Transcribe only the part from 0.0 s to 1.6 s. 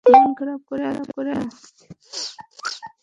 মন খারাপ করে আছো কেন?